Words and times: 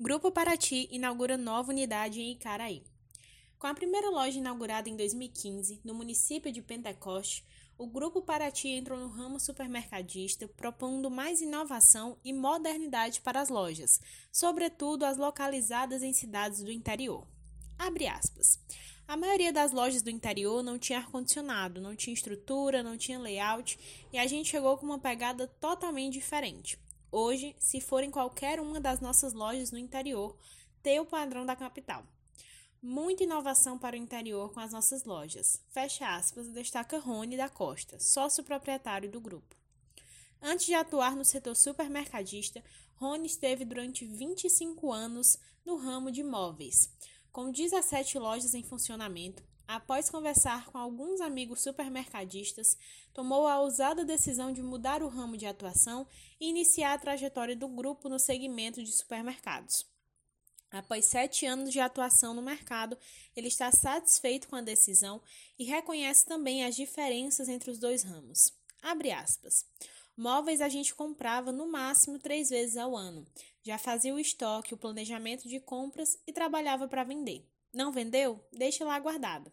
Grupo 0.00 0.28
Paraty 0.32 0.88
inaugura 0.90 1.36
nova 1.36 1.70
unidade 1.70 2.20
em 2.20 2.32
Icaraí. 2.32 2.82
Com 3.56 3.68
a 3.68 3.74
primeira 3.74 4.10
loja 4.10 4.40
inaugurada 4.40 4.88
em 4.88 4.96
2015, 4.96 5.80
no 5.84 5.94
município 5.94 6.50
de 6.50 6.60
Pentecoste, 6.60 7.44
o 7.78 7.86
Grupo 7.86 8.20
Paraty 8.20 8.70
entrou 8.70 8.98
no 8.98 9.06
ramo 9.06 9.38
supermercadista, 9.38 10.48
propondo 10.48 11.08
mais 11.08 11.40
inovação 11.40 12.18
e 12.24 12.32
modernidade 12.32 13.20
para 13.20 13.40
as 13.40 13.48
lojas, 13.48 14.00
sobretudo 14.32 15.04
as 15.04 15.16
localizadas 15.16 16.02
em 16.02 16.12
cidades 16.12 16.60
do 16.60 16.72
interior. 16.72 17.24
Abre 17.78 18.08
aspas. 18.08 18.58
A 19.06 19.16
maioria 19.16 19.52
das 19.52 19.70
lojas 19.70 20.02
do 20.02 20.10
interior 20.10 20.60
não 20.60 20.76
tinha 20.76 20.98
ar-condicionado, 20.98 21.80
não 21.80 21.94
tinha 21.94 22.14
estrutura, 22.14 22.82
não 22.82 22.98
tinha 22.98 23.20
layout 23.20 23.78
e 24.12 24.18
a 24.18 24.26
gente 24.26 24.50
chegou 24.50 24.76
com 24.76 24.86
uma 24.86 24.98
pegada 24.98 25.46
totalmente 25.46 26.14
diferente. 26.14 26.80
Hoje, 27.16 27.54
se 27.60 27.80
for 27.80 28.02
em 28.02 28.10
qualquer 28.10 28.58
uma 28.58 28.80
das 28.80 28.98
nossas 28.98 29.34
lojas 29.34 29.70
no 29.70 29.78
interior, 29.78 30.36
tem 30.82 30.98
o 30.98 31.06
padrão 31.06 31.46
da 31.46 31.54
capital. 31.54 32.04
Muita 32.82 33.22
inovação 33.22 33.78
para 33.78 33.94
o 33.94 33.98
interior 34.00 34.52
com 34.52 34.58
as 34.58 34.72
nossas 34.72 35.04
lojas. 35.04 35.62
Fecha 35.70 36.12
aspas, 36.16 36.48
destaca 36.48 36.98
Rony 36.98 37.36
da 37.36 37.48
Costa, 37.48 38.00
sócio 38.00 38.42
proprietário 38.42 39.08
do 39.08 39.20
grupo. 39.20 39.54
Antes 40.42 40.66
de 40.66 40.74
atuar 40.74 41.14
no 41.14 41.24
setor 41.24 41.54
supermercadista, 41.54 42.60
Rony 42.96 43.26
esteve 43.26 43.64
durante 43.64 44.04
25 44.04 44.92
anos 44.92 45.38
no 45.64 45.76
ramo 45.76 46.10
de 46.10 46.24
móveis. 46.24 46.90
Com 47.30 47.52
17 47.52 48.18
lojas 48.18 48.54
em 48.54 48.64
funcionamento, 48.64 49.44
após 49.66 50.10
conversar 50.10 50.66
com 50.66 50.78
alguns 50.78 51.20
amigos 51.20 51.62
supermercadistas, 51.62 52.76
tomou 53.12 53.46
a 53.46 53.60
ousada 53.60 54.04
decisão 54.04 54.52
de 54.52 54.62
mudar 54.62 55.02
o 55.02 55.08
ramo 55.08 55.36
de 55.36 55.46
atuação 55.46 56.06
e 56.40 56.48
iniciar 56.48 56.94
a 56.94 56.98
trajetória 56.98 57.56
do 57.56 57.68
grupo 57.68 58.08
no 58.08 58.18
segmento 58.18 58.82
de 58.82 58.92
supermercados. 58.92 59.86
Após 60.70 61.06
sete 61.06 61.46
anos 61.46 61.70
de 61.70 61.78
atuação 61.78 62.34
no 62.34 62.42
mercado, 62.42 62.98
ele 63.36 63.46
está 63.46 63.70
satisfeito 63.70 64.48
com 64.48 64.56
a 64.56 64.60
decisão 64.60 65.22
e 65.56 65.64
reconhece 65.64 66.26
também 66.26 66.64
as 66.64 66.74
diferenças 66.74 67.48
entre 67.48 67.70
os 67.70 67.78
dois 67.78 68.02
ramos. 68.02 68.52
Abre 68.82 69.12
aspas. 69.12 69.64
Móveis 70.16 70.60
a 70.60 70.68
gente 70.68 70.94
comprava 70.94 71.52
no 71.52 71.70
máximo 71.70 72.18
três 72.18 72.50
vezes 72.50 72.76
ao 72.76 72.96
ano. 72.96 73.24
Já 73.62 73.78
fazia 73.78 74.14
o 74.14 74.18
estoque, 74.18 74.74
o 74.74 74.76
planejamento 74.76 75.48
de 75.48 75.58
compras 75.60 76.18
e 76.26 76.32
trabalhava 76.32 76.86
para 76.86 77.04
vender. 77.04 77.48
Não 77.74 77.90
vendeu? 77.90 78.40
Deixa 78.52 78.84
lá 78.84 78.98
guardado. 79.00 79.50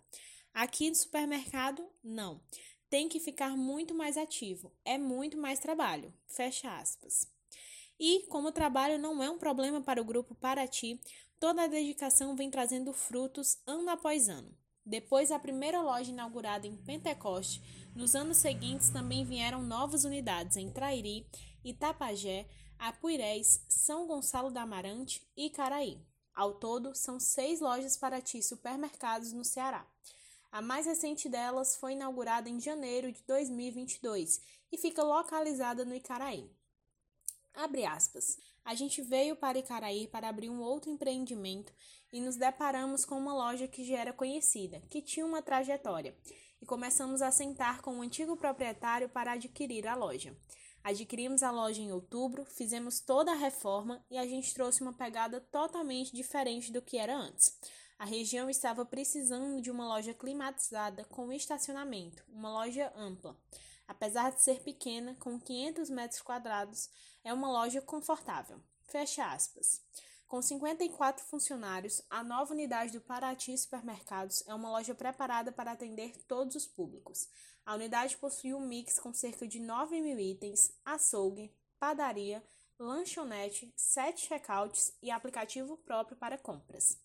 Aqui 0.53 0.89
no 0.89 0.95
supermercado, 0.95 1.83
não. 2.03 2.39
Tem 2.87 3.09
que 3.09 3.19
ficar 3.19 3.57
muito 3.57 3.95
mais 3.95 4.15
ativo. 4.15 4.71
É 4.85 4.97
muito 4.97 5.37
mais 5.37 5.59
trabalho. 5.59 6.13
Fecha 6.27 6.77
aspas. 6.77 7.25
E, 7.99 8.27
como 8.27 8.49
o 8.49 8.51
trabalho 8.51 8.99
não 8.99 9.23
é 9.23 9.29
um 9.29 9.39
problema 9.39 9.81
para 9.81 10.01
o 10.01 10.05
grupo 10.05 10.35
Paraty, 10.35 10.99
toda 11.39 11.63
a 11.63 11.67
dedicação 11.67 12.35
vem 12.35 12.51
trazendo 12.51 12.93
frutos 12.93 13.57
ano 13.65 13.89
após 13.89 14.29
ano. 14.29 14.55
Depois 14.85 15.29
da 15.29 15.39
primeira 15.39 15.81
loja 15.81 16.11
inaugurada 16.11 16.67
em 16.67 16.75
Pentecoste, 16.75 17.61
nos 17.95 18.15
anos 18.15 18.37
seguintes 18.37 18.89
também 18.89 19.23
vieram 19.23 19.63
novas 19.63 20.03
unidades 20.03 20.57
em 20.57 20.71
Trairi, 20.71 21.27
Itapajé, 21.63 22.47
Apuirés, 22.77 23.63
São 23.69 24.07
Gonçalo 24.07 24.51
da 24.51 24.63
Amarante 24.63 25.21
e 25.37 25.49
Caraí. 25.49 25.99
Ao 26.33 26.53
todo, 26.53 26.95
são 26.95 27.19
seis 27.19 27.59
lojas 27.59 27.97
Paraty 27.97 28.41
supermercados 28.41 29.33
no 29.33 29.43
Ceará. 29.43 29.85
A 30.51 30.61
mais 30.61 30.85
recente 30.85 31.29
delas 31.29 31.75
foi 31.75 31.93
inaugurada 31.93 32.49
em 32.49 32.59
janeiro 32.59 33.11
de 33.11 33.21
2022 33.23 34.41
e 34.71 34.77
fica 34.77 35.03
localizada 35.03 35.85
no 35.85 35.95
Icaraí. 35.95 36.49
Abre 37.53 37.85
aspas. 37.85 38.37
A 38.63 38.75
gente 38.75 39.01
veio 39.01 39.35
para 39.35 39.59
Icaraí 39.59 40.07
para 40.07 40.29
abrir 40.29 40.49
um 40.49 40.61
outro 40.61 40.89
empreendimento 40.89 41.73
e 42.11 42.19
nos 42.21 42.35
deparamos 42.35 43.05
com 43.05 43.17
uma 43.17 43.33
loja 43.33 43.67
que 43.67 43.83
já 43.83 43.97
era 43.97 44.13
conhecida, 44.13 44.81
que 44.89 45.01
tinha 45.01 45.25
uma 45.25 45.41
trajetória, 45.41 46.15
e 46.61 46.65
começamos 46.65 47.21
a 47.21 47.31
sentar 47.31 47.81
com 47.81 47.97
o 47.97 48.01
antigo 48.01 48.37
proprietário 48.37 49.09
para 49.09 49.33
adquirir 49.33 49.87
a 49.87 49.95
loja. 49.95 50.35
Adquirimos 50.83 51.43
a 51.43 51.51
loja 51.51 51.81
em 51.81 51.91
outubro, 51.91 52.43
fizemos 52.43 52.99
toda 52.99 53.31
a 53.31 53.35
reforma 53.35 54.03
e 54.09 54.17
a 54.17 54.25
gente 54.25 54.53
trouxe 54.53 54.81
uma 54.81 54.93
pegada 54.93 55.39
totalmente 55.39 56.15
diferente 56.15 56.71
do 56.71 56.81
que 56.81 56.97
era 56.97 57.15
antes. 57.15 57.55
A 57.99 58.05
região 58.05 58.49
estava 58.49 58.83
precisando 58.83 59.61
de 59.61 59.69
uma 59.69 59.87
loja 59.87 60.11
climatizada 60.11 61.05
com 61.05 61.31
estacionamento, 61.31 62.23
uma 62.27 62.51
loja 62.51 62.91
ampla. 62.95 63.37
Apesar 63.87 64.31
de 64.31 64.41
ser 64.41 64.61
pequena, 64.63 65.15
com 65.19 65.39
500 65.39 65.89
metros 65.91 66.21
quadrados, 66.21 66.89
é 67.23 67.31
uma 67.31 67.51
loja 67.51 67.79
confortável. 67.79 68.59
Fecha 68.85 69.31
aspas. 69.31 69.83
Com 70.31 70.41
54 70.41 71.25
funcionários, 71.25 72.01
a 72.09 72.23
nova 72.23 72.53
unidade 72.53 72.93
do 72.93 73.01
Paraty 73.01 73.57
Supermercados 73.57 74.41
é 74.47 74.55
uma 74.55 74.71
loja 74.71 74.95
preparada 74.95 75.51
para 75.51 75.73
atender 75.73 76.13
todos 76.25 76.55
os 76.55 76.65
públicos. 76.65 77.27
A 77.65 77.75
unidade 77.75 78.15
possui 78.15 78.53
um 78.53 78.65
mix 78.65 78.97
com 78.97 79.13
cerca 79.13 79.45
de 79.45 79.59
9 79.59 79.99
mil 79.99 80.17
itens, 80.17 80.71
açougue, 80.85 81.53
padaria, 81.77 82.41
lanchonete, 82.79 83.73
sete 83.75 84.25
checkouts 84.27 84.93
e 85.01 85.11
aplicativo 85.11 85.75
próprio 85.75 86.15
para 86.15 86.37
compras. 86.37 86.97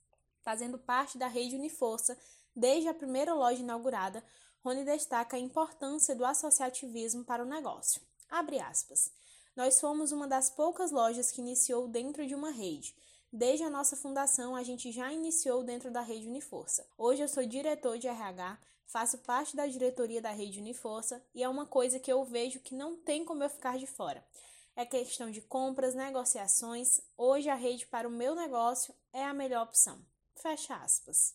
Fazendo 0.44 0.78
parte 0.78 1.18
da 1.18 1.26
rede 1.26 1.56
Uniforça 1.56 2.16
desde 2.54 2.88
a 2.88 2.94
primeira 2.94 3.34
loja 3.34 3.60
inaugurada, 3.60 4.22
Rony 4.60 4.84
destaca 4.84 5.36
a 5.36 5.40
importância 5.40 6.14
do 6.14 6.24
associativismo 6.24 7.24
para 7.24 7.42
o 7.42 7.48
negócio. 7.48 8.00
Abre 8.30 8.60
aspas. 8.60 9.10
Nós 9.56 9.80
fomos 9.80 10.12
uma 10.12 10.28
das 10.28 10.48
poucas 10.48 10.92
lojas 10.92 11.32
que 11.32 11.40
iniciou 11.40 11.88
dentro 11.88 12.24
de 12.24 12.36
uma 12.36 12.52
rede. 12.52 12.94
Desde 13.36 13.64
a 13.64 13.68
nossa 13.68 13.94
fundação, 13.94 14.56
a 14.56 14.62
gente 14.62 14.90
já 14.90 15.12
iniciou 15.12 15.62
dentro 15.62 15.90
da 15.90 16.00
rede 16.00 16.26
Uniforça. 16.26 16.88
Hoje 16.96 17.20
eu 17.20 17.28
sou 17.28 17.44
diretor 17.44 17.98
de 17.98 18.08
RH, 18.08 18.58
faço 18.86 19.18
parte 19.18 19.54
da 19.54 19.66
diretoria 19.66 20.22
da 20.22 20.30
rede 20.30 20.58
Uniforça 20.58 21.22
e 21.34 21.42
é 21.42 21.48
uma 21.48 21.66
coisa 21.66 22.00
que 22.00 22.10
eu 22.10 22.24
vejo 22.24 22.60
que 22.60 22.74
não 22.74 22.96
tem 22.96 23.26
como 23.26 23.44
eu 23.44 23.50
ficar 23.50 23.76
de 23.76 23.86
fora. 23.86 24.26
É 24.74 24.86
questão 24.86 25.30
de 25.30 25.42
compras, 25.42 25.94
negociações. 25.94 26.98
Hoje 27.14 27.50
a 27.50 27.54
rede 27.54 27.86
para 27.86 28.08
o 28.08 28.10
meu 28.10 28.34
negócio 28.34 28.94
é 29.12 29.22
a 29.22 29.34
melhor 29.34 29.64
opção. 29.64 30.00
Fecha 30.36 30.74
aspas. 30.74 31.34